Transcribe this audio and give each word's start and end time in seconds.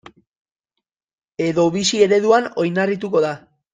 Edo 1.49 1.65
bizi 1.75 2.01
ereduan 2.07 2.49
oinarrituko 2.65 3.23
da. 3.29 3.37